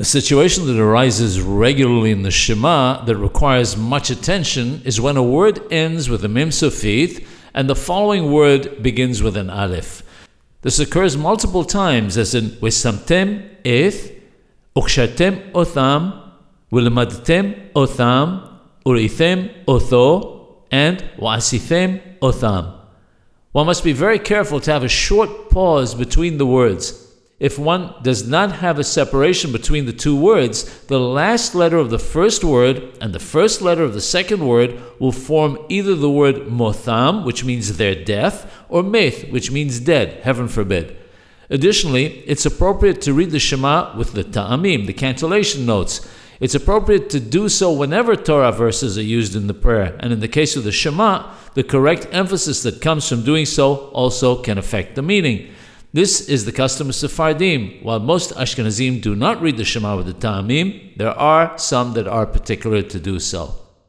A 0.00 0.04
situation 0.04 0.64
that 0.66 0.80
arises 0.80 1.42
regularly 1.42 2.10
in 2.10 2.22
the 2.22 2.30
Shema 2.30 3.04
that 3.04 3.18
requires 3.18 3.76
much 3.76 4.08
attention 4.08 4.80
is 4.86 4.98
when 4.98 5.18
a 5.18 5.22
word 5.22 5.60
ends 5.70 6.08
with 6.08 6.24
a 6.24 6.28
mem 6.28 6.48
sofit 6.48 7.26
and 7.52 7.68
the 7.68 7.76
following 7.76 8.32
word 8.32 8.82
begins 8.82 9.22
with 9.22 9.36
an 9.36 9.50
aleph. 9.50 10.02
This 10.62 10.78
occurs 10.78 11.18
multiple 11.18 11.64
times, 11.64 12.16
as 12.16 12.34
in 12.34 12.46
Wesamtem 12.62 13.46
eth, 13.62 14.10
Ukshatem 14.74 15.52
otham, 15.52 16.32
Wilamadtem 16.72 17.70
otham, 17.76 18.58
Urithem 18.86 19.52
otho, 19.68 20.64
and 20.70 21.04
Wasithem 21.18 22.00
otham. 22.22 22.74
One 23.52 23.66
must 23.66 23.84
be 23.84 23.92
very 23.92 24.18
careful 24.18 24.60
to 24.60 24.72
have 24.72 24.82
a 24.82 24.88
short 24.88 25.50
pause 25.50 25.94
between 25.94 26.38
the 26.38 26.46
words 26.46 27.09
if 27.40 27.58
one 27.58 27.94
does 28.02 28.28
not 28.28 28.52
have 28.52 28.78
a 28.78 28.84
separation 28.84 29.50
between 29.50 29.86
the 29.86 29.94
two 29.94 30.14
words, 30.14 30.84
the 30.84 31.00
last 31.00 31.54
letter 31.54 31.78
of 31.78 31.88
the 31.88 31.98
first 31.98 32.44
word 32.44 32.96
and 33.00 33.14
the 33.14 33.18
first 33.18 33.62
letter 33.62 33.82
of 33.82 33.94
the 33.94 34.00
second 34.00 34.46
word 34.46 34.78
will 34.98 35.10
form 35.10 35.58
either 35.70 35.94
the 35.94 36.10
word 36.10 36.48
motham, 36.48 37.24
which 37.24 37.42
means 37.42 37.78
their 37.78 37.94
death, 37.94 38.52
or 38.68 38.82
meth, 38.82 39.30
which 39.30 39.50
means 39.50 39.80
dead, 39.80 40.22
heaven 40.22 40.48
forbid. 40.48 40.94
Additionally, 41.48 42.18
it's 42.26 42.44
appropriate 42.44 43.00
to 43.00 43.14
read 43.14 43.30
the 43.30 43.40
Shema 43.40 43.96
with 43.96 44.12
the 44.12 44.22
ta'amim, 44.22 44.86
the 44.86 44.92
cantillation 44.92 45.64
notes. 45.64 46.06
It's 46.40 46.54
appropriate 46.54 47.08
to 47.10 47.20
do 47.20 47.48
so 47.48 47.72
whenever 47.72 48.16
Torah 48.16 48.52
verses 48.52 48.98
are 48.98 49.02
used 49.02 49.34
in 49.34 49.46
the 49.46 49.54
prayer, 49.54 49.96
and 50.00 50.12
in 50.12 50.20
the 50.20 50.28
case 50.28 50.56
of 50.56 50.64
the 50.64 50.72
Shema, 50.72 51.34
the 51.54 51.64
correct 51.64 52.06
emphasis 52.12 52.62
that 52.64 52.82
comes 52.82 53.08
from 53.08 53.24
doing 53.24 53.46
so 53.46 53.88
also 53.88 54.42
can 54.42 54.58
affect 54.58 54.94
the 54.94 55.02
meaning. 55.02 55.52
This 55.92 56.28
is 56.28 56.44
the 56.44 56.52
custom 56.52 56.88
of 56.88 56.94
Sephardim. 56.94 57.82
While 57.82 57.98
most 57.98 58.32
Ashkenazim 58.34 59.02
do 59.02 59.16
not 59.16 59.42
read 59.42 59.56
the 59.56 59.64
Shema 59.64 59.96
with 59.96 60.06
the 60.06 60.12
Ta'amim, 60.12 60.96
there 60.96 61.10
are 61.10 61.58
some 61.58 61.94
that 61.94 62.06
are 62.06 62.26
particular 62.26 62.80
to 62.82 63.00
do 63.00 63.18
so. 63.18 63.56